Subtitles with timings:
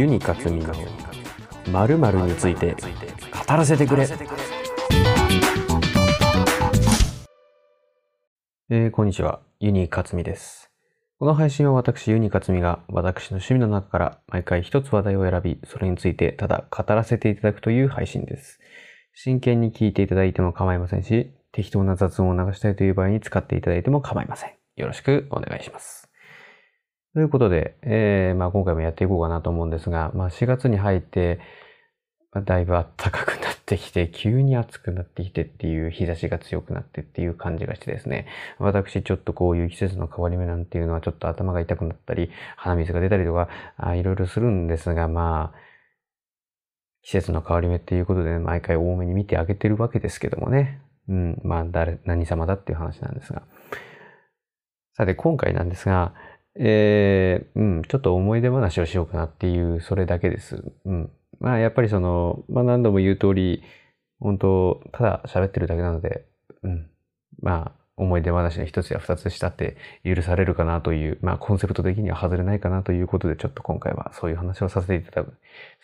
[0.00, 0.72] ユニカツミの
[1.70, 4.08] 〇〇について語らせてくれ。
[8.70, 10.70] えーこんにちは、ユニカツミです。
[11.18, 18.58] この配信は私、ユニカツミが私の趣味の中から毎回一つ話題を選び、それについてただ語らせていただくという配信です。
[19.12, 24.52] 真剣に聞いていただいても構いませんし、適当な雑音を流したいという場合に使っていただいても構いません。
[24.76, 25.99] よろしくお願いします。
[27.12, 31.40] ということで、えーまあ、今回もやっていこうかなと思うんですが、まあ、4月に入って、
[32.32, 38.26] まあだいぶ暖かくなってきて、 急に暑くなってきてっていう日差しが強くなってっていう感じがしてですね、
[38.58, 43.48] 私ちょっとこういう季節の変わり目なんていうのはちょっと頭が痛くなったり、鼻水が出たりとか、
[43.94, 45.58] いろいろするんですが、まあ、
[47.02, 50.80] 季節の変わり目っていうことで、ね、毎回多めに見てあげてるわけですけどもね。
[51.08, 53.42] うん、まあ、誰、何様だっていう話なんですが。
[54.92, 56.14] さて、今回なんですが、
[56.56, 60.62] えー、うん、ちょっと思い出話をしようかなっていう、それだけです。
[60.84, 61.10] うん。
[61.38, 63.62] まあ、やっぱりその、まあ何度も言う通り、
[64.18, 66.26] 本当ただ喋ってるだけなので、
[66.62, 66.90] うん。
[67.40, 75.34] まあ、思い出話の一つや二つしたって許されるかなという、まあコンセプト的には外れないかなということで、ちょっと今回はそういう話をさせていただく、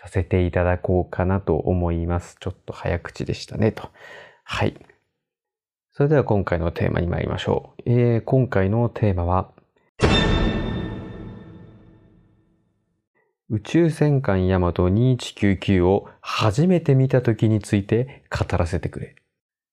[0.00, 2.37] させていただこうかなと思います。
[2.41, 3.91] ちょっと早口でしたね、と。
[4.44, 4.75] はい。
[5.92, 7.83] それでは今回のテーマに参りましょう。
[7.87, 9.50] えー、今回のテーマは、
[13.48, 19.14] 宇宙戦艦ヤマト2199を初めて見た時について語らせてくれ。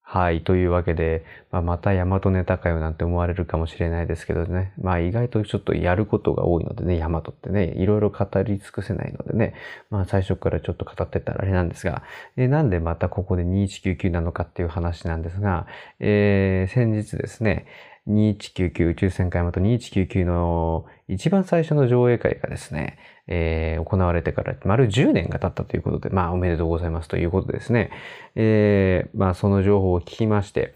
[0.04, 0.44] はい。
[0.44, 4.74] というわけで、まあ、またヤマトネタかよなんて思われるかもしれないですけどね。
[4.80, 9.56] まあ意外とちょっとやることが多いのでね、ヤマトってね、いろいろ語り尽くせないのでね。
[9.90, 12.04] まあ最初からちょっと語ってたらあれなんですが、
[12.38, 15.66] えなんでまたここで2199なのかっていう話なんですが、
[16.00, 17.66] えー先日ですね、
[18.08, 27.92] 2199宇宙戦艦ヤマト2199の一番最初の上映会がですね、えー行われてから丸10年が経ったということで、まあおめでとうございますということですね、
[28.36, 30.74] えーまあその情報を聞きまして、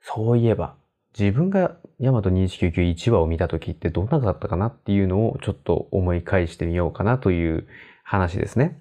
[0.00, 0.76] そういえば、
[1.18, 7.66] 自分がヤマト2199話を見た時ってどんなだったかなっていうのをちょっと思い返してみようかなという
[8.04, 8.80] 話ですね。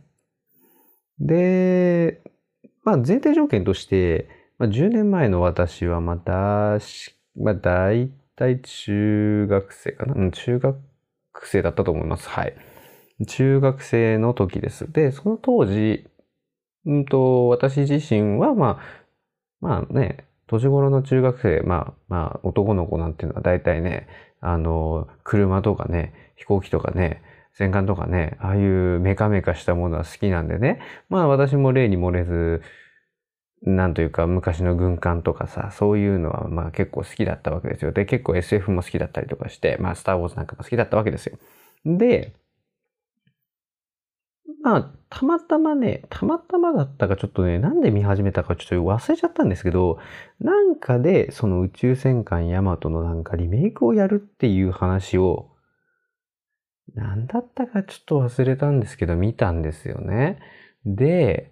[1.19, 2.21] で、
[2.83, 4.29] まあ前提条件として、
[4.59, 6.79] まあ、10年前の私はまだ、
[7.37, 10.77] まあ大体中学生かな、中学
[11.43, 12.29] 生だったと思います。
[12.29, 12.55] はい。
[13.27, 14.91] 中学生の時です。
[14.91, 16.05] で、その当時、
[16.85, 19.05] うんと、私自身は、まあ、
[19.61, 24.07] まあね、年頃の中学生、まあ、まあ、男の子なんていうのは大体ね、
[24.41, 27.21] あの、車とかね、飛行機とかね、
[27.53, 32.61] 戦艦とかね、ああいうメカメカしたものは好きなんでね、まあ私も例に漏れず、
[33.63, 37.91] なんというか昔の軍艦とかさ、そういうのはまあ結構好きだったわけですよ。
[37.91, 41.37] で、結構 SF も好きだったりとかして、まあスターウォーズなんかも好きだったわけですよ。
[41.85, 42.33] で、
[44.65, 49.99] まあ、たまたまね、たまたまだったかちょっとね、なんで見始めたかちょっと忘れちゃったんですけど、
[50.39, 55.51] なんかでその宇宙戦艦ヤマトのなんかリメイクをやるっていう話を、
[56.95, 60.39] なんだったかちょっと忘れたんですけど、見たんですよね。
[60.83, 61.51] で、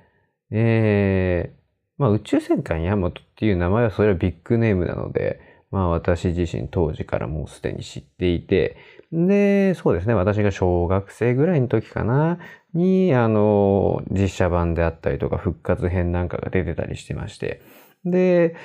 [0.50, 1.63] えー、
[1.98, 5.40] まあ宇宙戦艦ヤマトっていう名前はそれはビッグネームなので、
[5.72, 8.78] まあ私自身当時からもうすでに知っていて、
[9.12, 12.40] で、そうですね、私が小学生ぐらいの時かな、
[12.74, 17.62] に、あの、実写版であったりとか復活編なんかが出てたりしてまして。
[18.06, 18.56] で、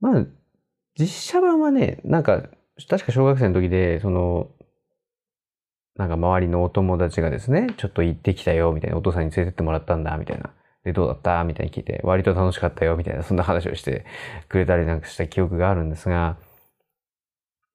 [0.00, 0.26] まあ、
[0.98, 2.48] 実写版はね、なんか、
[2.88, 4.50] 確か小学生の時で、その、
[5.96, 10.50] なんか周りのお友達がですね、ちょっと行ってきたよ、みたいな、お父さんに連れてってもらったんだ、みたいな。
[10.86, 11.42] で、どうだった？
[11.42, 14.06] みたいに聞いて、割と楽しかったよ、みたいな、そんな話をして
[14.48, 16.36] くれたりなんかした記憶があるんですが、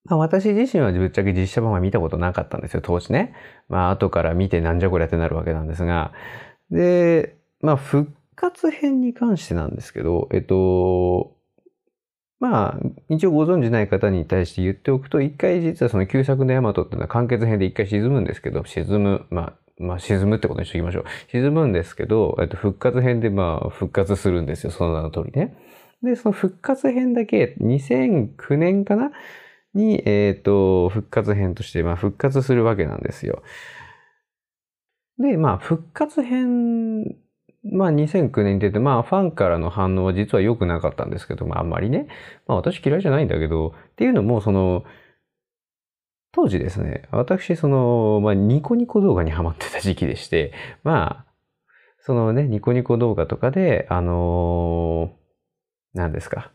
[0.06, 3.36] まあ、私自身はぶっちゃけ実写版は見たことなかったんですよ、当時ね。
[3.68, 6.14] まあ、後から見てなんじゃこりゃってなるわけなんですが。
[6.72, 11.36] で、まあ、復活編に関してなんですけど、えっと、
[12.40, 12.80] まあ、
[13.10, 21.06] 一応ご存知ない方に対して言っておくと、一回実はその旧作のヤマトっていうのは完結編で一回沈むんですけど、沈む、まあ、まあ、沈むってことにしておきましょう。
[21.30, 25.56] 沈むんですけど、えっと、復活編でまあ、復活するんですよ、その名の通りね。
[26.04, 29.12] で、その復活編だけ、2009年かな？
[29.74, 33.42] に、えっ、と、復活編として、まあ、復活するわけなんですよ。
[35.18, 37.04] で、まあ、復活編、
[37.64, 42.08] まあ、2009年に出て、まあ、ファンからの反応は実は良くなかったんですけど、まあ、あんまりね。
[42.48, 44.84] まあ、私嫌いじゃないんだけど、っていうのも、その、
[46.34, 51.32] 当時ですね、私、その、まあ、ニコニコ動画にハマってた時期でして、まあ、
[52.00, 55.22] そのね、ニコニコ動画とかで、あのー
[55.94, 56.52] 何ですか。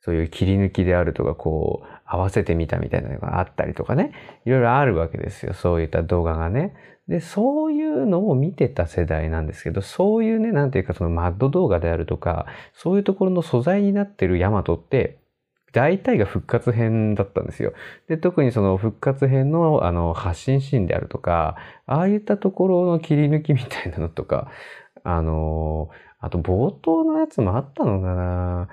[0.00, 4.12] そういう切り抜きであるとか、こう、合わせてみたみたいなのがあったりとかね、
[4.46, 5.54] いろいろあるわけですよ。
[5.54, 6.74] そういった動画がね。
[7.08, 15.18] で、そういうのを見てた世代なんですけど、そういうね、なんていうかそのマッド動画であるとか、そういうところの素材になってるヤマトって、
[15.72, 17.72] 大体が復活編だったんですよ。
[18.08, 21.56] で、特にその復活編のあの発信シーンであるとか、
[21.86, 24.50] ああいったところの切り抜きみたいなのとか、
[25.04, 28.68] あの、あと冒頭のやつもあったのかな。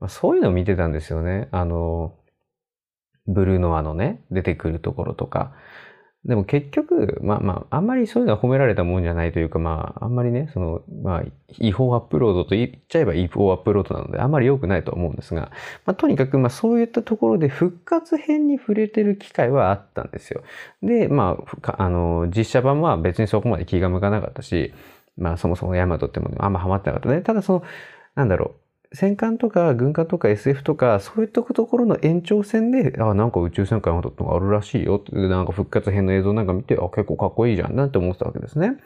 [0.00, 1.48] まあ、そういうのを見てたんですよね。
[1.50, 2.14] あの、
[3.26, 5.54] ブルーノアのね、出てくるところとか。
[6.24, 11.22] でも結局、まあまあ、あんまりそういうのは褒められたもんじゃないというか、まあ、あんまりね、その、まあ、
[11.58, 15.50] 違法アップロードと言っちゃえば違法アップロードなので、あんまり良くないと思うんですが、
[15.84, 20.42] まあ、とにかく、まあ、そういったところで復活編に触れてる機会はあったんですよ。
[20.82, 24.72] で、まあ、あの、実写版は別にそこまで気が向かなかったし、
[25.18, 27.20] まあ、そもそもヤマトってもあんまハマってなかったね。
[27.20, 27.62] ただ、その、
[28.14, 28.63] なんだろう、
[28.94, 38.76] 戦艦とか軍艦とか SF とか、そういったところの延長線で、あ、なんか宇宙戦艦ヤマトってのがあるらしいよって、なんか復活編の映像なんか見て、あ、結構かっこいいじゃんなんて思ってたわけですね。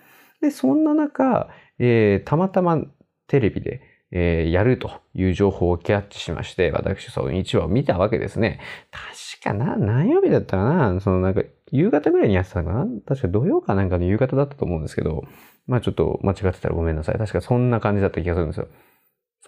[0.41, 2.79] で、そんな中、えー、たまたま
[3.27, 8.61] テレビで、えー、やるという情報をキャッチしまして、私、その1話を見たわけですね。
[8.91, 15.25] 確かな、何曜日だったかなそのなんか、夕方ぐらいにやってたのかな確か土曜かなんかの夕方だったと思うんですけど、
[15.67, 17.19] まあちょっと間違ってたらごめんなさい。
[17.19, 18.69] 確かそんな感じだった気がするんですよ。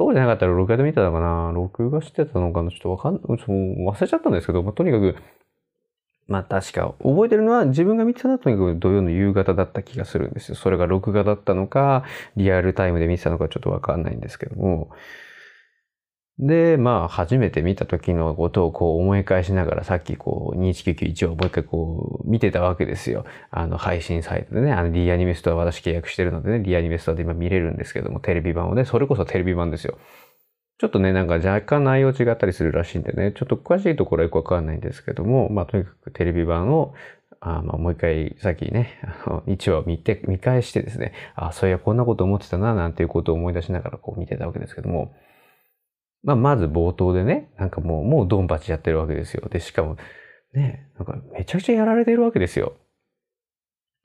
[0.01, 1.53] そうじゃなかったら録画で見てたかな？
[1.55, 2.71] 録画してたのかな？
[2.71, 5.15] ちょっとわかん、ちょ忘れちゃったんですけど、まあ、とにかく、
[6.27, 10.55] まあ確か、覚えてるのは自分が見てたのはとにかく土曜の夕方だった気がするんですよ。
[10.55, 12.05] それが録画だったのか、
[12.35, 14.89] リアルタイムで見てたのかちょっとわかんないんですけども、
[16.41, 23.27] で、まあ、初めて見た時のことをこう思い返しながら、さっきこう、2191をもう一回こう、見てたわけですよ。
[23.51, 29.99] あの、配信サイトでね、あの、D アニメストア私契約してるのでね、D アニメストアで今見れるんですけども、テレビ版をね、それこそテレビ版ですよ。
[30.79, 36.95] ちょっとね、なんか若干内容違ったりするらしいんでね、ちょっと詳しいところはよくわかんないんですけども、まあ、とにかくテレビ版を、
[37.41, 45.13] あまあ、もう一回、さっきね、あの、1話を見て、見返してですね、あ、そういや、こんなこと思ってたな、なんていうことを思い出しながらこう見てたわけですけども、
[46.23, 49.49] まあ、まず冒頭でね、なんかもう、もうドンパチやってるわけですよ。
[49.49, 49.97] で、しかも、
[50.53, 52.75] ね、なんかめちゃくちゃやられてるわけですよ。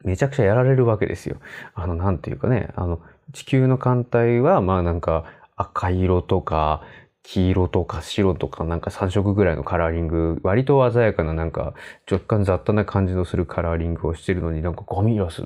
[0.03, 1.37] めちゃくちゃやられるわけですよ。
[1.73, 3.01] あの、なんていうかね、あの、
[3.33, 5.25] 地球の艦隊は、まあなんか
[5.55, 6.83] 赤色とか、
[7.27, 11.73] 黄色とか白とかなんか3色ぐらいのカラーリング、割と鮮やかななんか
[12.09, 15.43] 若干雑多な感じのするカラーリングをしてるのになんかゴミラス、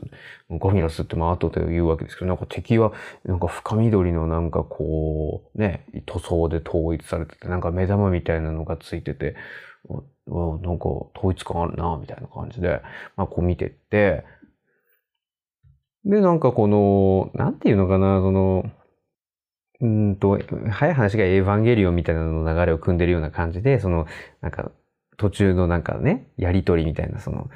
[0.49, 2.91] ゴミラスってまあ後で言うわけですけど、なんか敵は
[3.23, 9.35] なんか深緑のなんかこうね、塗装で統一されててなんか目玉みたいなのがついてて、
[10.27, 12.81] なんか統一感あるな、みたいな感じで、
[13.15, 14.25] まあこう見てって、
[16.05, 18.69] で、なんかこの、なんていうのかな、その、
[19.81, 20.39] うんと、
[20.69, 24.07] 早い話がエヴァンゲリオンみたいなのの流れを組んでるような感じで、その、
[24.41, 24.71] なんか、
[25.17, 27.49] 途中のなんかね、やりとりみたいな、その、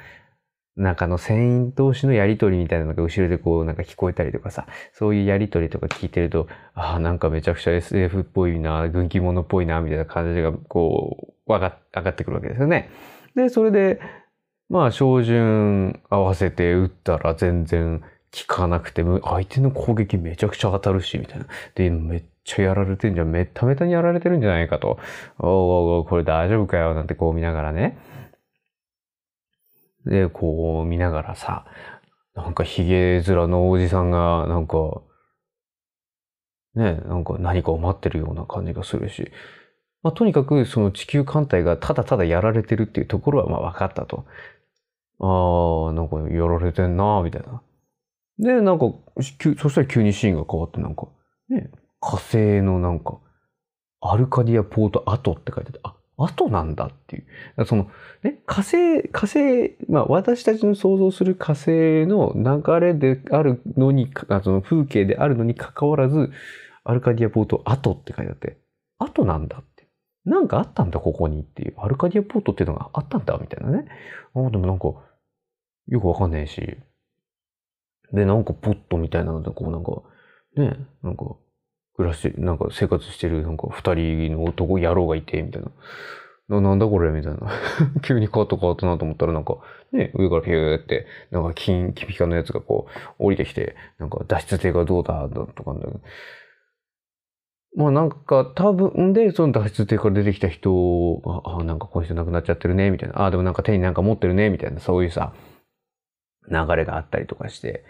[0.76, 12.90] 中の船員同士のやりとりみたいなのが後ろでこうなんか聞こえたりとかさ、そういうやりとりとか聞いてると、ああ、なんかめちゃくちゃ SF っぽいな、軍記物っぽいな、みたいな感じがこう、上が上がってくるわけですよね。
[13.36, 14.00] で、それで、
[14.68, 18.02] まあ、照準合わせて撃ったら全然
[18.46, 21.46] 効かなくて、相手の攻撃めちゃくちゃ当たるし、みたいな。
[21.74, 23.28] で、めっちゃやられてんじゃん。
[23.28, 24.98] めっためたにやられてるんじゃないかと。
[25.38, 26.94] おおこれ大丈夫かよ。
[26.94, 27.96] なんてこう見ながらね。
[30.04, 31.64] で、こう見ながらさ、
[32.34, 35.02] なんかヒゲ面のおじさんが、なんか、
[36.74, 39.30] ね、なんか何かを待ってるような感じがするし。
[40.02, 44.26] まあ、とにかくその地球艦隊がただただやられてるっていうところはまあ分かったと。
[45.20, 47.62] ああ、なんかやられてんなみたいな。
[48.38, 51.08] で、なんか、そしたら急にシーンが変わって、なんか、
[51.48, 53.18] ね、火星のなんか、
[54.00, 57.20] アルカディアポート跡って書いてて、あ、跡なんだってい
[57.56, 57.64] う。
[57.64, 57.88] その、
[58.22, 64.12] ね、火星、火星、まあ私たちの想像する火星の流れであるのに、
[64.42, 66.30] その風景であるのに関わらず、
[66.84, 68.58] アルカディアポート跡って書いてあって、
[68.98, 69.88] 跡なんだって。
[70.24, 71.74] なんかあったんだ、ここにっていう。
[71.78, 73.88] アルカディアポートっていうのがあったんだ、みたいなね。
[74.34, 74.88] あでもなんか、
[75.88, 76.76] よくわかんないし、
[78.14, 80.02] で、なんかポットみたいなので、こうなんか、
[80.56, 81.36] ね、なんか、
[81.96, 85.70] 暮らして、なんか生活してる、なんか二人の男、野郎がいて、みたいな。
[86.46, 87.50] ななんだこれみたいな。
[88.02, 89.58] 急にカートカートなと思ったらなんか、
[89.92, 92.86] ね、上からピューって、なんか金、キピカのやつがこ
[93.18, 95.74] う、降りてきて、なんか脱出艇がどうだ、だとか、
[97.76, 103.24] まあなんか多分で、その脱出艇から出てきた人あ、あ、なんかこの人亡くなっちゃってるね、みたいな。
[103.24, 105.32] あ、でもなんか手になんか持ってるね、みたいな、そういうさ、
[106.50, 107.84] 流れがあったりとかして、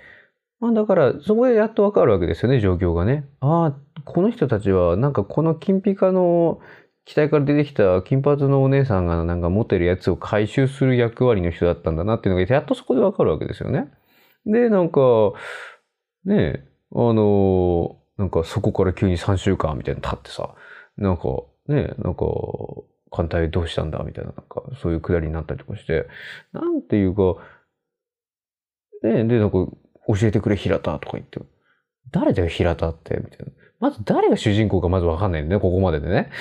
[0.65, 3.29] まあだから、そこでやっとわかるわけですよね、状況がね。
[3.41, 6.59] ああ、この人たちは、なんかこの金ピカの
[7.05, 13.93] 機体から出てきた金髪のお姉さんがなんか持ってるやつを回収する役割の人だったんだなっていうのが、やっとそこでわかるわけですよね。
[14.47, 15.01] で、なんか、
[16.25, 20.55] ねえあの、なんかそこから急に3週間みたいなの経ってさ、
[20.97, 21.25] なんか、
[21.69, 22.25] ねえなんか、
[23.11, 24.03] 艦隊どうしたんだ？
[24.03, 26.07] みたいな、なんか、そういうくだりになったりとかして、
[26.53, 27.37] なんていうか、
[29.03, 29.59] ねえで、なんか、
[30.07, 31.41] 教えてくれ平田とか言って、
[32.11, 33.53] 誰だよ平田って、みたいな。
[33.81, 36.31] まず誰が主人公かまずわかんないんだね、ここまででね。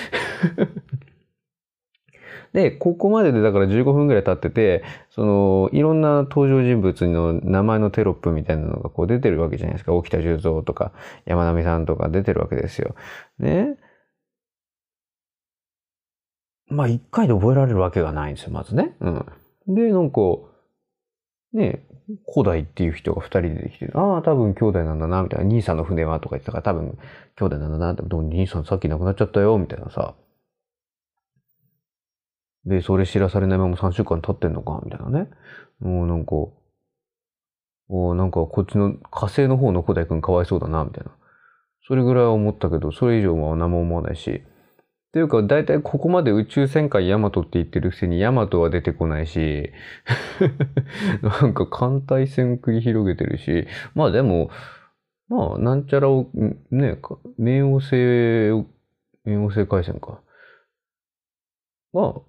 [2.53, 9.93] で、ここまででだから15分ぐらい経ってて、その、いろんな登場人物の名前のテロップみたいなのがこう出てるわけじゃないですか。
[9.93, 10.91] 沖田十三とか、
[11.25, 12.95] 山並さんとか出てるわけですよ。
[13.39, 13.75] ね。
[16.67, 18.95] まあ、一回で覚えられるわけがないんですよ、まずね。
[18.99, 19.25] うん。
[19.67, 20.19] で、なんか、
[21.53, 21.85] ね、
[22.33, 25.45] 古代っていう人が二人出てきて、ああ、多分兄弟なんだな、みたいな。
[25.45, 26.19] 兄さんの船は？
[26.19, 26.97] とか言ってたから、多分
[27.37, 30.15] 兄弟なんだな、でも兄さんさっき亡くなっちゃったよ、みたいなさ。
[32.65, 34.81] で、それ知らされないまま3週間経ってんのか？
[34.83, 35.29] みたいなね。
[35.79, 36.35] もうなんか、
[37.89, 41.11] おなんかこっちの火星の方の古代くんかわいそうだな、みたいな。
[41.87, 44.43] それぐらいは思ったけど、それ以上は何も思わないし。
[45.13, 49.71] っていうか、大体ここまで宇宙戦艦ヤマトって言ってるくせにヤマトは出てこないし、
[51.21, 54.49] なんか艦隊戦繰り広げてるし、まあでも、
[55.27, 56.31] まあ、なんちゃらを、
[56.71, 56.99] ね、
[57.39, 60.19] 冥王星、冥王星回線か。
[61.93, 62.21] まあ、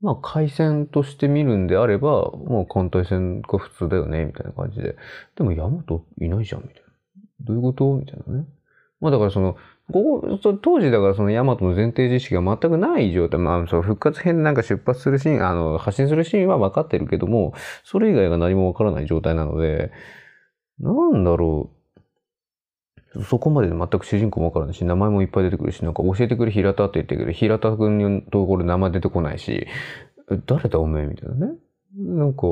[0.00, 4.96] まあ、回線として見るんであれば、まあ、艦隊戦が普通だよね、みたいな感じで。
[5.34, 6.82] でも、ヤマトいないじゃん、みたいな。
[7.40, 7.96] どういうこと？
[7.96, 8.46] みたいなね。
[9.00, 9.56] まあ、だからその、
[9.92, 17.52] ここ、当時だからそのヤマトの前提知識が全くない状態、まあ、その復活編でなんか出発するシーン、あの、発信するシーンは分かってるけども、
[17.84, 19.92] それ以外が何も分からない状態なので、
[20.80, 23.22] なんだろう。
[23.22, 29.68] そこまで全く主人公もわからないし、名前もいっぱい出てくるし、なんか教えてくれ平田って言ってくる平田くんのところ名前出てこないし、
[30.46, 31.54] 誰だおめえみたいなね。
[31.96, 32.46] なんか、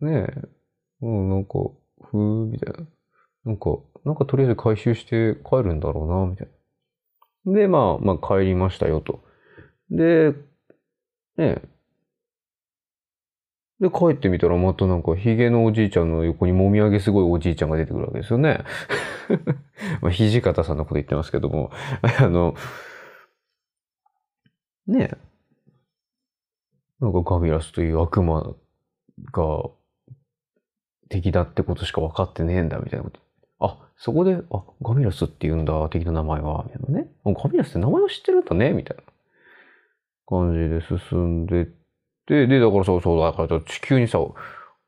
[0.00, 0.48] ねえ、
[1.00, 1.52] うん、なんか、
[2.10, 2.86] ふーみたいな。
[3.46, 6.52] なんか、なんかとりあえず回収して帰るんだろうな、みたいな。
[7.46, 9.24] で、まあ、まあ帰りましたよと。
[9.90, 10.36] で、ね
[11.38, 11.62] え、
[13.80, 18.64] で、帰ってみたらまたなんかヒゲのおじいちゃんの横にもみあげすごいおじいちゃんが出てくるわけですよね。
[20.00, 21.70] まあ、土方さんのこと言ってますけども、
[22.20, 22.54] あの、
[24.86, 25.18] ねえ。
[27.00, 28.56] なんかガミラスという悪魔
[29.30, 29.70] が
[31.10, 33.25] 敵だってことしか分かってねえんだみたいなこと。
[33.98, 37.08] そこで、あ、ガミラスって言うんだ、敵の名前は、みたいなね。
[37.24, 39.02] ガミラスって名前を知ってるんだね、みたいな
[40.26, 41.66] 感じで進んでっ
[42.26, 44.18] て、で、だからそうそう、だから地球にさ、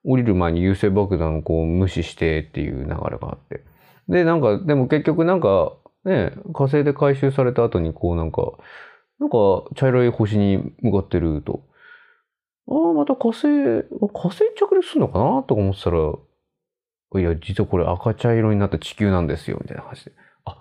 [0.05, 3.65] 降りる前に優勢爆弾をこう無視してっていう流れがあって。
[4.09, 5.75] で、なんか、でも結局なんか、
[6.05, 8.53] ね、火星で回収された後にこうなんか、
[9.19, 9.37] なんか
[9.75, 11.63] 茶色い星に向かってると、
[12.71, 16.15] ああ、また火星、火星着陸するのかなとか思ってたら、
[17.17, 20.13] いや、実はこれ赤茶色になった地球なんですよ、みたいな話で。
[20.45, 20.59] あ、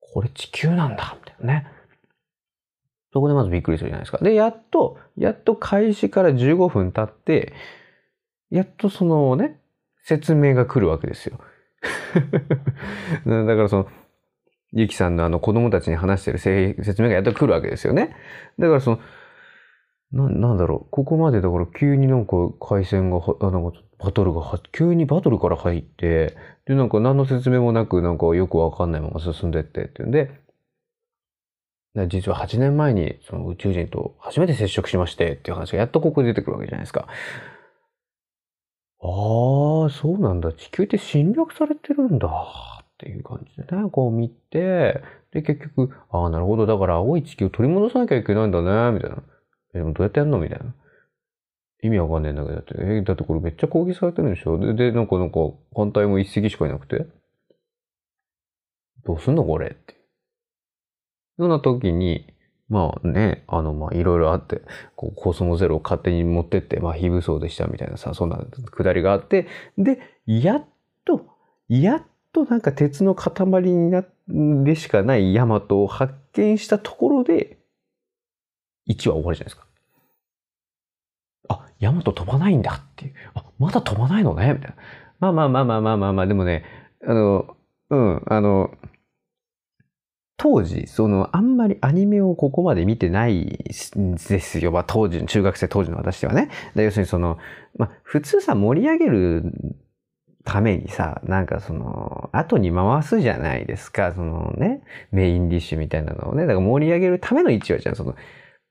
[0.00, 1.66] これ地球なんだ、みたいなね。
[3.12, 4.18] そこでまずびっくりするじゃないですか。
[4.18, 7.52] で、やっと、やっと開始から15分経って、
[8.50, 9.60] やっとそのね、
[10.04, 11.38] 説明が来るわけですよ。
[13.26, 13.88] だからその、
[14.72, 18.14] ゆきさんのあの子供たちに話してる説明がやっと来るわけですよね。
[18.58, 19.00] だからその、
[20.12, 30.30] な、なんだろう、ここまでだから急になんか回線が、なんかバトルが、急にバトルから入って、で、なんか何の説明もなくなんかよくわかんないまま進んでってっていうんで、
[32.08, 37.08] 実は8年前にその宇宙人と初めて接触しましてっていう話がやっとここで出てくるわけじゃないですか。
[39.02, 40.52] ああ、そうなんだ。
[40.52, 42.28] 地球って侵略されてるんだ。
[42.28, 45.02] っていう感じでね、こう見て、
[45.32, 46.66] で、結局、ああ、なるほど。
[46.66, 49.16] だから青い地球を取り戻さなきゃいけないんだね、みたいな。
[49.74, 50.38] え、でもどうやってやるの？
[50.38, 50.66] みたいな。
[51.82, 54.58] 意味わかんねえんだけど、だって、え、だってこれめっちゃ攻撃されてるんでしょ？
[54.58, 55.38] で、で、なんか、なんか、
[55.74, 57.06] 反対も一隻しかいなくて？
[59.04, 59.94] どうすんのこれって。
[61.38, 62.34] ような時に、
[62.68, 64.60] まあね、あの、まあいろいろあって、
[64.94, 70.64] こう、コスモゼロを勝手に持ってって、まあ非武装でしたみたいなさ、そんなくだりがあって、で、やっ
[71.06, 71.26] と、
[71.68, 77.58] やっとなんか鉄の塊にな、でしかないヤマトを発見したところで、
[78.88, 79.66] 1話終わりじゃないですか。
[81.80, 83.14] ヤマト飛ばないんだっていう。
[83.34, 84.76] あ、まだ飛ばないのねみたいな。
[85.18, 86.64] まあまあまあまあまあまあまあ、でもね、
[87.06, 87.56] あの、
[87.90, 88.70] うん、あの、
[90.36, 93.62] 当時、その、あんまりアニメをここまで見てない
[94.28, 94.72] ですよ。
[94.72, 96.48] まあ、当時、中学生当時の私はね。
[96.74, 97.36] 要するにその、
[97.76, 99.52] まあ、普通さ、盛り上げる
[100.44, 104.82] ためにさ、なんかその、後に回すじゃないですか、そのね、
[105.12, 108.14] メインディッシュみたいなのをね、だから盛り上げるための1話じゃん、その、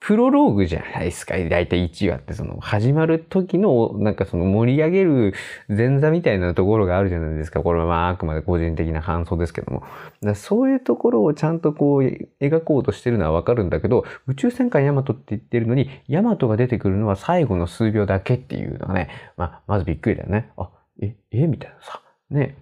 [0.01, 1.37] プロローグじゃないですか。
[1.37, 5.33] だいたい1話ってその始まる時のなんかその盛り上げる
[5.67, 7.61] 前座みたいなところがあるじゃないですか。
[7.61, 9.83] これはまああくまで個人的な感想ですけども。
[10.21, 20.51] だそういうところをちゃんとこう描こうとしてるのはわかるんだけど、宇宙戦艦ヤマトって言ってるのに、ヤマトが出てくるのは最後の数秒だけっていうのはね、まあ、まずびっくりだよね。
[20.57, 20.69] あ、
[21.01, 22.01] え、えみたいなさ。
[22.29, 22.55] ね。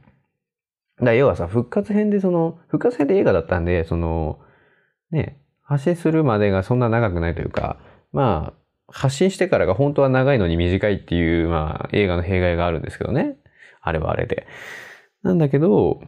[1.01, 4.39] だ要はさ、復活編でその、復活編で映画だったんで、その、
[5.11, 7.77] ね、発信するまでがそんな長くないというか、
[8.13, 13.35] まあ、発信してからが本当は長いのに短いっていう、まあ、映画の弊害があるんですけどね。
[13.81, 14.47] あれはあれで。
[15.23, 16.01] なんだけど、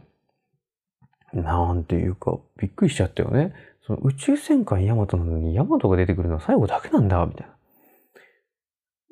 [1.34, 3.52] なんていうか、びっくりしちゃったよね。
[3.86, 7.52] その宇宙戦艦ヤマトなのにヤマトが出てくるのは最後だけなんだ、みたいな。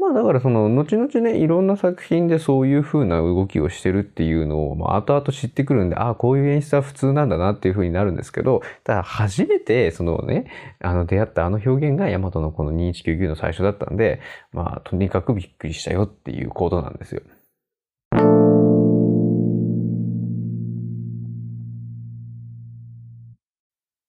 [0.00, 10.46] まあだからその後々ね、いろんな作品でそういう風な動きをしてるっていうのを、まあ後々知ってくるんで、ああ、こういう演出は普通なんだなっていう風になるんですけど、ただ初めてそのね、
[10.80, 14.20] あの出会ったあの表現がヤマトのこの2199の最初だったんで、
[14.52, 17.22] まあとにかくびっくりしたよっていうことなんですよ。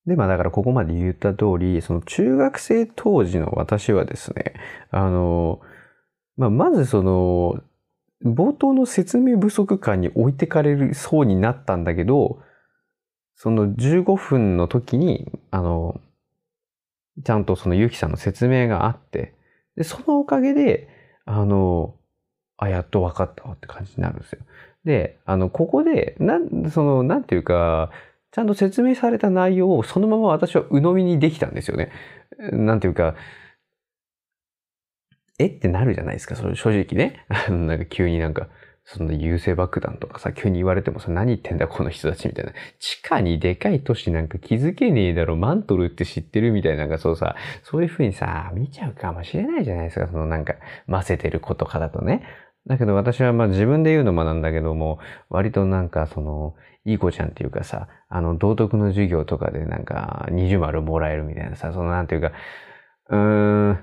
[0.05, 4.53] で、まあだからここまで言った通り、その中学生当時の私はですね、
[4.91, 5.61] あの、
[6.39, 7.61] まあ、まずその、
[8.23, 12.41] 冒頭の説明不足感に置いてかれるそうになったんだけど、
[13.35, 15.99] その15分の時に、あの、
[17.25, 19.35] ちゃんとそのゆきさんの説明があって、
[19.75, 20.87] で、そのおかげで、
[21.25, 21.95] あの、
[22.55, 24.39] あ、やっと分かったわって感じになるんですよ。
[24.85, 27.91] で、あの、ここで、なん、その、なんていうか、
[28.31, 31.91] ちゃんと説明された内容をそのまま私は鵜呑みにできたんですよね。
[32.53, 33.15] なんていうか、
[35.39, 35.47] え？
[35.47, 37.25] ってなるじゃないですか、それ正直ね。
[37.49, 38.47] なんか急になんか、
[38.83, 42.51] そんな優勢爆弾とかさ、急に言われてもさ、何言ってんだこの人たちみたいな。
[42.79, 50.55] 地下にでかい都市なんか気づけねえだろ、マントルって知ってるみたいな、なんかそうさ、そういう風にさ、見ちゃうかもしれないじゃないですか、そのなんか、
[50.87, 52.23] 混ぜてることかだとね。
[52.67, 54.99] だけど私はまあ自分で言うのもなんだけども、
[55.29, 62.31] 割となんかその、いい子ちゃんっていうかさ、あの、道徳の授業とかでなんか、二重丸もらえるみたいなさ、そのなんていうか、
[63.09, 63.79] うーん、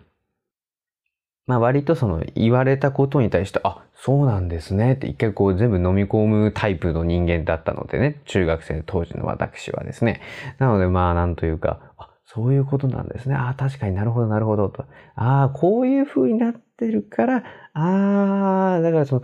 [1.46, 10.20] まあ割とその言われたことに対して、あ、そうなんですねって一回こう全部飲み込むタイプの人間だったのでね、中学生当時の私はですね。
[10.58, 13.36] なのでまあなんというか、あ、そういうことなんですね。
[13.36, 14.84] ああ、確かになるほどなるほどと。
[15.14, 19.22] ああ、こういう風になってるから、ああ、だからその、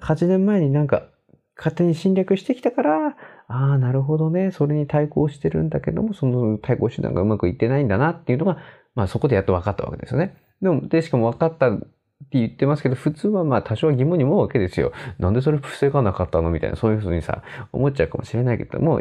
[0.00, 1.08] 8年前になんか
[1.56, 3.16] 勝手に侵略してきたから、
[3.48, 4.50] ああ、なるほどね。
[4.52, 8.58] それに対抗してるんだけども、その対抗手段がうまくいってないんだなっていうのが、
[8.94, 10.36] まあそこでやっと分かったわけですよね。
[10.62, 11.86] でも、で、しかも分かったって
[12.32, 14.92] 言ってますけど、普通はまあ多少疑問に思うわけですよ。
[15.18, 19.00] なんでそれ防がなかったのみたいな、そういうふうにさ、思っちゃうかもしれないけども、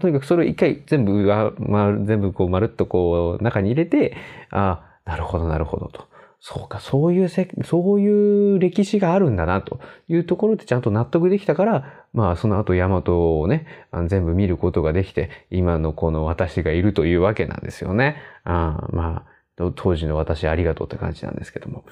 [0.00, 1.12] とにかくそれを一回全部、
[1.58, 4.16] ま、全部こうまるっとこう中に入れて、
[4.50, 6.06] ああ、なるほどなるほどと。
[6.40, 13.66] そうか、そういうせ、そういう歴史があるんだなというところでちゃんと納得できたから、まあその後ヤマトをね、
[14.06, 18.16] 全部見ることができて、今のこの私がいるというわけなんですよね。
[18.44, 19.37] あまあ、
[19.74, 21.84] 当時の私ありがとうって感じなんですけども。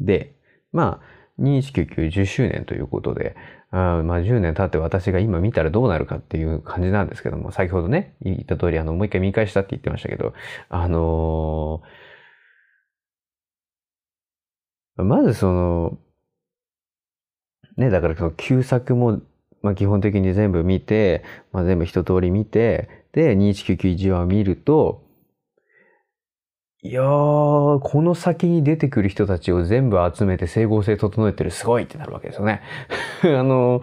[0.00, 0.34] で、
[0.72, 3.36] まあ、2199 10周年ということで、
[3.70, 10.34] あまあ10年経って私が今見たらどうなるかっていう感じなんですけども、先ほどね、言った通り、あの、もう一回見返したって言ってましたけど、
[10.68, 15.98] あのー、まずその、
[17.78, 19.22] ね、だからその旧作も、
[19.62, 25.02] まあ基本的に全部見て、まあ全部一通り見て、で、2199-1話を見ると、
[26.84, 32.60] いやー、この先に出てくる人たちを全部集めて整合性整えてるすごいってなるわけですよね。
[33.22, 33.82] あの、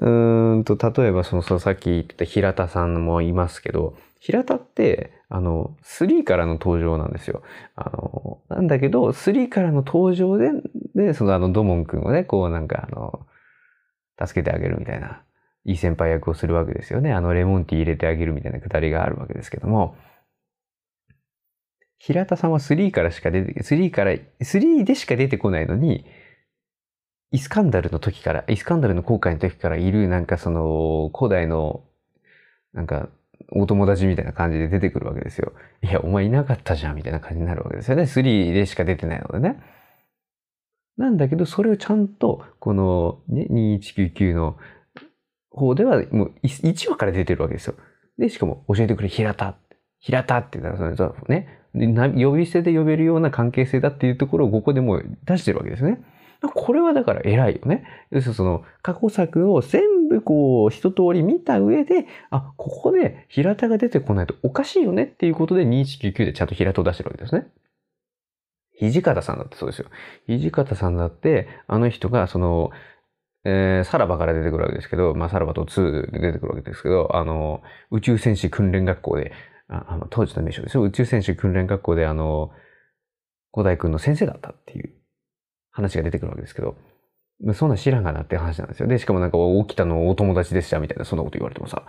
[0.00, 7.42] うんと、例えばそのさっき言ってた平田さんもいますけど、平田って、あの、3からの登場なんですよ。
[7.74, 10.52] あの、なんだけど、3からの登場で、
[10.94, 13.26] で、そのあの、ドモン君をね、こうなんかあの、
[14.24, 15.22] 助けてあげるみたいな。
[15.64, 17.12] いい先輩役をするわけですよね。
[17.12, 19.96] あのレモンティー入れてあげるみたいなくだりがあるわけですけども、
[21.98, 26.04] 平田さんは3からしか出て、3から、3でしか出てこないのに、
[27.30, 31.84] イスカンダルの時から、イスカンダルの航海の時からいる、なんかその、古代の、
[32.72, 33.08] なんか、
[33.52, 35.52] お友達みたいな感じで出てくるわけですよ。
[35.82, 38.02] いや、お前いなかったじゃん、みたいな感じになるわけですよね。
[38.02, 39.60] 3でしか出てないのでね。
[40.96, 44.56] なんだけど、それをちゃんと、この、ね、2199の
[45.52, 47.74] 方ではもう1話から出てるわけですよ。
[48.18, 49.56] で、しかも教えてくれ、平田。
[49.98, 56.02] 平田って言ったら、そのね、呼び捨てで呼べるような関係性だっていうところをここでもう出してるわけですね。
[56.54, 57.84] これはだから偉いよね。
[58.10, 67.46] 要するにその過去作を全部こう一通り見た上で、あ、ここで平田が出てこないとおかしいよねっていうことで2199でちゃんと平田を出してるわけですね。
[68.80, 69.86] 土方さんだってそうですよ。
[70.26, 72.70] 土方さんだって、あの人がその、
[73.44, 79.32] えー、さらばから出てくるわけですけど、まあ、さらばと2で出てくるわけですけど、あの、宇宙戦士訓練学校で、
[79.68, 80.82] あの当時の名称ですよ。
[80.82, 82.50] 宇宙戦士訓練学校で、あの、
[83.52, 84.92] 古代君の先生だったっていう
[85.70, 86.76] 話が出てくるわけですけど、
[87.54, 88.86] そんな知らんがなって話なんですよ。
[88.86, 91.84] で、しかもなんか、起きたのお友達でしたみたいな、そんなこと言われてもさ、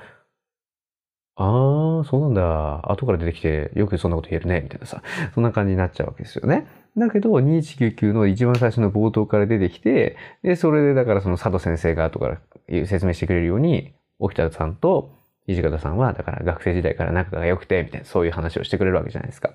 [1.36, 2.92] ああ、そうなんだ。
[2.92, 5.02] 後から出てきて、よくそんなこと言えるね、みたいなさ、
[5.34, 6.68] そんな感じになっちゃうわけですよね。
[6.96, 12.38] だけど、2199の一番最初の冒頭から出てきて、で、それでだからその佐藤先生が後から
[12.86, 15.12] 説明してくれるように、沖田さんと
[15.48, 19.52] 土方さんは、だから学生時代から仲が良くて、みたいな、そういう話をしてくれるわけじゃないですか。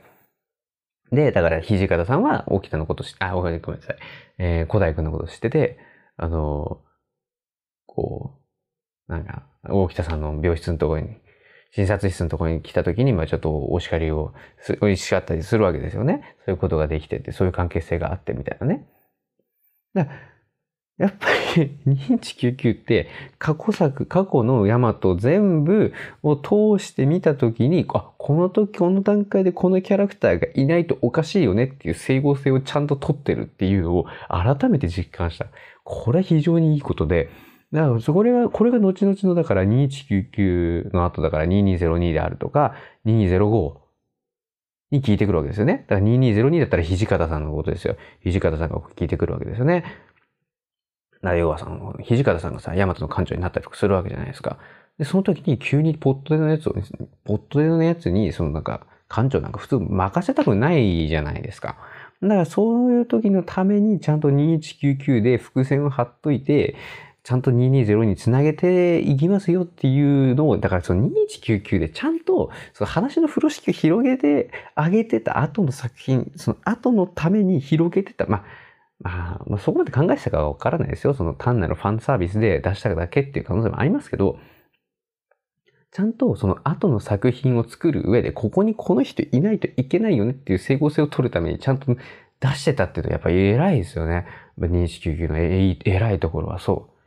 [1.12, 3.96] で、だから土方さんは沖田のことし、あ、ごめんなさい。
[4.38, 5.78] えー、古代君のこと知ってて、
[6.16, 6.80] あの
[7.86, 8.34] こ
[9.08, 11.16] う、なんか、沖田さんの病室のところに、
[11.70, 14.32] 診察室のところに来た時に、まあちょっとお叱りを、
[14.80, 16.36] お叱ったりするわけですよね。
[16.44, 18.86] そういうことができてて、そういう関係性があってみたいなね。
[19.94, 20.06] だ
[20.98, 25.92] やっぱり認知99って過去作、過去のヤマト全部
[26.24, 35.46] を通して見たときに、あ、この時、この段階でこのキャラクターがいないとおかしいよねっていう整合性をちゃんと取ってるっていうのを改めて実感した。
[35.84, 37.30] これは非常にいいことで、
[37.72, 43.76] だから、それが、これが後々の、だから2199の後だから2202であるとか、2205
[44.90, 45.84] に聞いてくるわけですよね。
[45.88, 47.96] だから2202だったら土方さんのことですよ。
[48.24, 49.84] 土方さんが聞いてくるわけですよね。
[51.22, 51.66] だ要はさ、
[52.06, 54.58] 土方さんがさ、ヤマトの館長になったりするわけじゃないですか。
[54.98, 56.74] で、その時に急にポットでのやつを、
[57.24, 61.76] ポットでのやつに、そのなんか、館長なんか普通任せたくないじゃないですか。
[62.22, 66.76] だからそういう時のためにちゃんと2199で伏線を貼っといて、
[67.22, 78.44] ちゃんと220につなげていきますよっていうのを、だからその2199でちゃんとその話の風呂敷を広げてあげてた後の作品、その後のために広げてた、まあ、
[79.00, 81.14] まあ、まあ、そこまで考えてたかはわからないですよ。
[81.14, 84.38] その単なるファンサービスで出しただけっていう可能性もありますけど、
[85.90, 91.96] ちゃんとその後の作品を作る上で、ここにこの人いないといけないよねっていう整合性を取るためにちゃんと
[92.40, 94.26] 出してたっていうのはやっぱり偉いですよね。
[94.58, 95.38] 2199の
[95.84, 96.97] 偉いところはそう。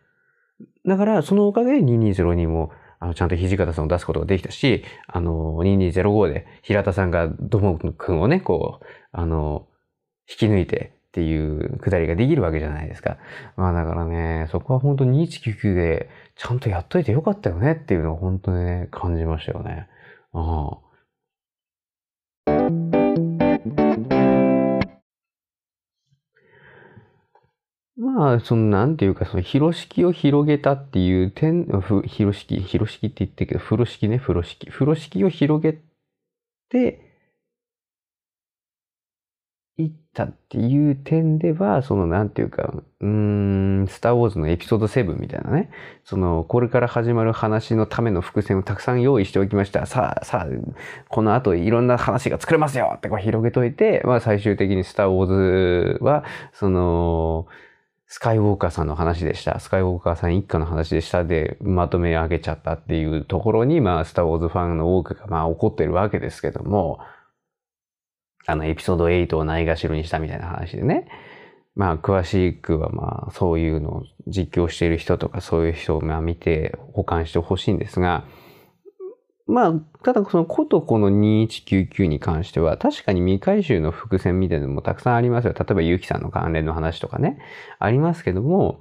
[0.86, 9.68] だから、そのおかげで2202も、あの、ちゃんと土方さんを出すことができたし、あの、2205で平田さんが土門くんをね、こう、あの、
[10.30, 13.18] 引き抜いてっていうくだりができるわけじゃないですか。
[13.58, 19.88] まあだからね、そこは本当に2199でちゃんとやっといてよかったよねっていうのを本当にね、感じましたよね。
[20.32, 20.91] ああ。
[28.02, 34.68] まあ、その、なんていうか、その、風呂敷を広げたっていう点、ふ、風呂敷、風呂敷って言ってるけど、風呂敷ね、風呂敷。
[34.72, 35.80] 風呂敷を広げ
[36.70, 37.12] て、
[39.78, 43.08] いったっていう点では、その、なんていうか、うー
[43.84, 45.70] ん、スターウォーズのエピソード7みたいなね、
[46.04, 49.86] その、これから始まる話のための伏線をたくさん用意しておきました。
[49.86, 50.48] さあ、さあ、
[51.10, 57.48] この後いろんな話が作れますよってこう広げといて、まあ最終的にスターウォーズは、その、
[58.14, 59.62] スカイウォーカーさんの話でした。
[59.62, 67.00] スカイウォーカーさん一家の話でしたでまとめ上げちゃったっていうところに、まあ、スターウォーズファンの多くがまあ怒ってるわけですけども、
[68.48, 71.08] あの、エピソード8をないがしろにしたみたいな話でね。
[71.74, 78.26] まあ、詳しくはまあ、そういうのを実況している人とか、そういう人をまあ見て保管してほしいんですが、
[79.52, 85.54] まあ、ただそのことこの2199に関しては、確かに未回収の伏線みたいなのもたくさんありますよ。
[85.54, 87.38] 例えば、ゆきさんの関連の話とかね、
[87.78, 88.80] ありますけども、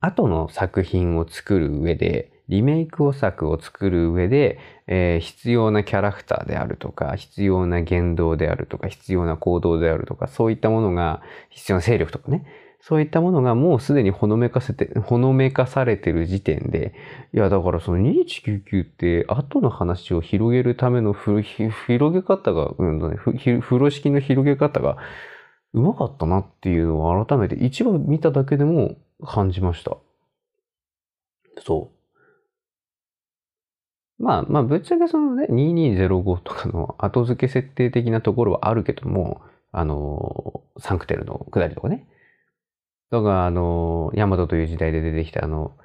[0.00, 4.58] 後の作品を作る上で、リメイクを作を作る上で、
[4.88, 12.44] えー、必要なキャラクターであるとか、必要な言動であるとか、必要な行動であるとか、そういったものが、必要な勢力とかね、
[12.80, 16.94] そういったものがもうすでにほのめかせて、ほのめかされてる時点で、
[17.34, 23.16] いや、だからその2199って後の話を広げるためのふ広げ方が、うんね、
[23.60, 24.96] 風呂敷の広げ方が
[25.74, 29.98] うまかったなっていうのを改めて一話見ただけでも感じました。
[31.60, 31.98] そう。
[34.18, 42.06] まあまあ、ぶっちゃけそのね、2205とかの後付け設定的なところはあるけども、あの、サンクテルの下りとかね。
[43.10, 45.76] だか、あの、ヤマトという時代で出てきたあの、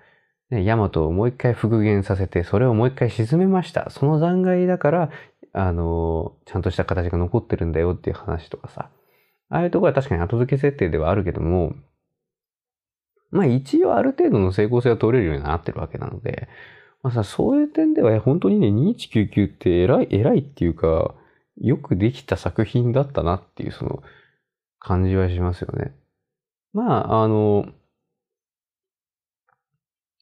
[0.50, 3.90] ね、ヤマトをもう一回復元させて、それをもう一回沈めました。
[3.90, 5.10] その残骸だから、
[5.54, 8.90] あの、ちゃんとした形が残ってるんだよっていう話とかさ。
[9.50, 11.74] ああいうところは確かに後付け設定ではあるけども、
[13.30, 16.48] まあ一応ある程度の成功性は取れるようになってるわけなので、
[17.04, 21.14] まあさ、そういう点では本当にね、2199って偉い、偉いっていうか、
[21.58, 24.02] よくできた作品だったなっていうその
[24.80, 25.94] 感じはしますよね。
[26.74, 27.68] まあ、あの、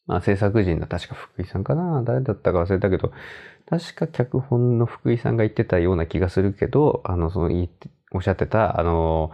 [0.05, 2.03] まあ制作人の確か福井さんかな？
[2.03, 3.13] 誰だったか忘れたけど、
[3.69, 9.31] 確か脚本の福井さんが言ってたような気がするけど、あの、その言って、おっしゃってた、あの、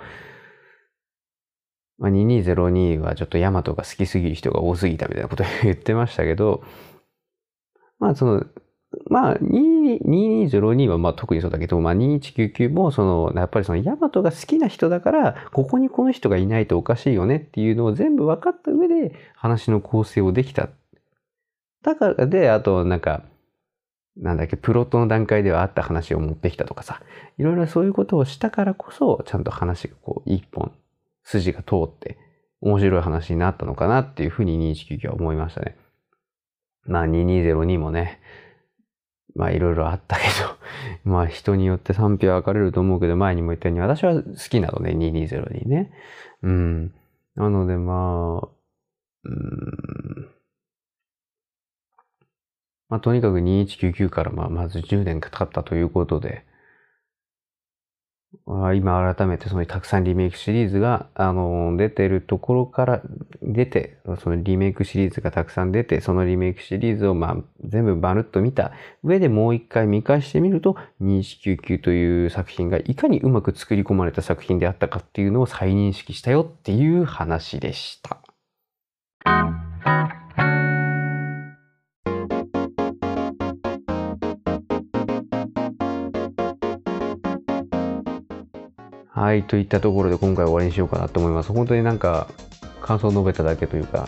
[1.97, 6.63] まあ、2202はちょっとヤマトが好きすぎる人が多すぎたみたいなこと言ってましたけど、
[7.97, 8.45] まあその、
[9.09, 20.69] まあ2202はまあ特にそうだけど、まあ2199もその、やっぱりそのヤマトが好きな人だから、ここにこの人がいないとおかしいよねっていうのを全部分かった上で話の構成をできた。
[21.83, 23.23] だからで、あとなんか、
[24.15, 27.01] なんだっけ、プロットの段階ではあった話を持ってきたとかさ、
[27.37, 30.71] いろいろそういうことをしたからこそ、ちゃんと話がこう、一本、
[31.23, 32.17] 筋が通って、
[32.61, 35.77] 面白い話になったのかなっていうふうに2199は思いましたね。
[36.85, 38.19] まあ2202もね、
[39.37, 40.57] まあいろいろあったけど、
[41.09, 45.91] まあ人によって賛否は分かれると思うけど、前にも言ったように私は好きなのね、220にね。
[46.41, 46.93] うん。
[47.35, 48.47] なのでまあ、
[49.25, 50.27] うん。
[52.89, 56.43] まあとにかく2199からまあまず10年かかったということで、
[58.75, 63.01] 今改めてそのたくさんリメイクシリーズが、あの、出てるところから
[63.41, 68.71] 出て、そのリメイクシリーズがたくさん出て、そのリメイクシリーズをまあ全部バルッと見た
[69.03, 78.17] 上でもう一回見返してみると、2199という作品がいかにうまく作り込まれた作品であったかっていうのを再認識したよっていう話でした。
[89.17, 91.51] はい、といったところで今回終わりにしようかなと思います。
[91.51, 92.27] 本当になんか
[92.83, 94.07] 感想を述べただけというか、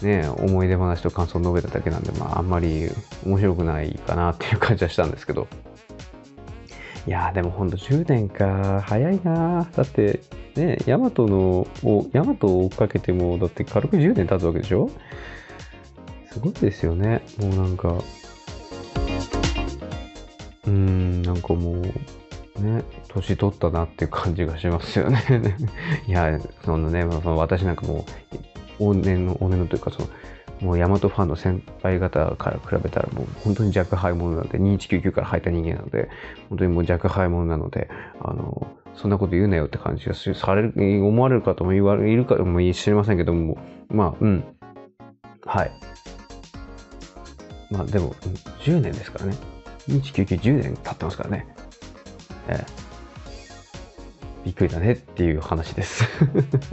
[0.00, 2.88] ね、思い出話と感想を述べただけなんで、まあ、あんまり
[3.26, 5.48] 面白くないかなっていう感じはしたんですけど。
[7.08, 10.20] いやー、でもほんと10年か、早いなだって、
[10.54, 11.66] ね、ヤマトの、
[12.12, 14.88] ヤマトを追っかけても、だって軽く10年経つわけでしょ？
[16.30, 17.22] すごいですよね。
[17.40, 21.92] もうなんか、うーん、なんかもう、
[22.58, 25.22] ね、年取ったなっていう感じがしますよね。
[26.06, 28.04] いや、そのね、その私なんかも
[28.78, 30.08] う、往年の、往年のというか、その、
[30.60, 36.08] もうヤマトファンの先輩方から比べたらもう本当に若輩者なので、2199から入った人間なので、
[36.48, 37.88] 本当にもう若輩者なので、
[38.20, 40.72] あの、そんなこと言うなよって感じがされる、
[41.04, 43.56] 思われる方も言われるかも知りませんけども、
[43.88, 44.44] まあ、うん。
[45.46, 45.70] はい。
[47.70, 48.14] まあでも、
[48.64, 49.36] 10年ですからね。
[49.88, 51.46] 2199、10年経ってますからね。
[52.48, 52.64] え
[54.44, 56.04] びっくりだねっていう話です。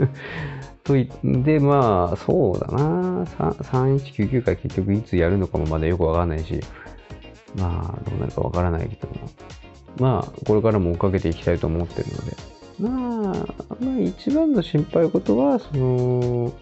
[0.82, 3.24] と言って、まあ、そうだな。
[3.24, 6.60] 3199回結局いつやるのかもまだよくわかんないし、
[7.56, 9.30] まあ、どうなるかわからないけども、
[9.98, 12.36] まあ、これからも追っかけていきたいと思ってるので、
[12.78, 16.52] まあ、まあ、一番の心配事は、その、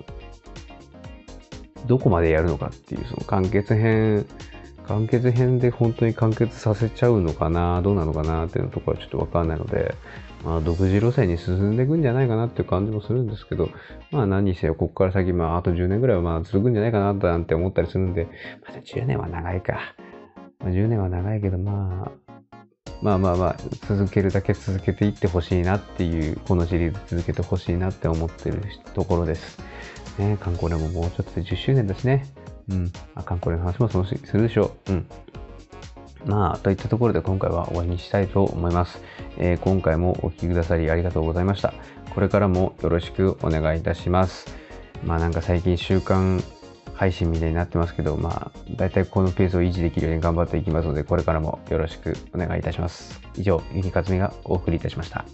[1.86, 4.26] どこまでやるのかっていう、その完結編
[4.88, 9.94] 完結編で本当に完結させちゃうのかな、どうなのかなっていうところはちょっとわかんないので、
[10.44, 13.70] まあ、独自路線に進んでいくんじゃないかなっていう感じもするんですけど、
[14.10, 18.28] まあ何にせよ、ここから先、まああと10年ぐらいはまあ続くんじゃないかななんて思ったりするんで、
[18.66, 19.94] まだ10年は長いか。
[20.60, 22.24] まあ、10年は長いけど、まあ、
[23.02, 28.62] まあまあまあ、続けるだけ続けていってほしいなっていう、このシリーズ続けてほしいなって思ってる
[28.94, 29.58] ところです。
[30.18, 32.26] ね、観光でももうちょっとで10周年ですね。
[32.70, 32.92] うん。
[33.14, 34.92] あかんこれの話もそのするでしょう。
[34.92, 35.06] うん。
[36.26, 39.00] まあ、といったところで今回は終わりにしたいと思います。
[39.36, 41.74] えー、今回もお聴きくださりありがとうございました。
[42.14, 44.46] これからもよろしくお願いいたします。
[45.04, 46.42] まあなんか最近週間
[46.94, 53.20] 配信みたいになってますけど、まあ、だいたいこのペースを維持できるように頑張っていきますので、これからもよろしくお願いいたします。
[53.36, 55.24] 以上、ゆきかずみがお送りいたしました。